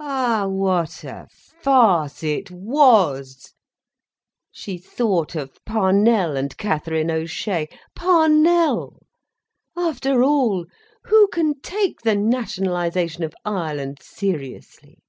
Ah, 0.00 0.46
what 0.46 1.04
a 1.04 1.28
farce 1.60 2.22
it 2.22 2.50
was! 2.50 3.52
She 4.50 4.78
thought 4.78 5.34
of 5.34 5.62
Parnell 5.66 6.38
and 6.38 6.56
Katherine 6.56 7.10
O'Shea. 7.10 7.68
Parnell! 7.94 9.02
After 9.76 10.22
all, 10.24 10.64
who 11.04 11.28
can 11.28 11.60
take 11.60 12.00
the 12.00 12.16
nationalisation 12.16 13.24
of 13.24 13.34
Ireland 13.44 13.98
seriously? 14.00 15.02